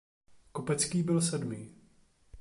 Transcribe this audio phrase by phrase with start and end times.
[0.51, 1.73] Kopecký byl sedmý.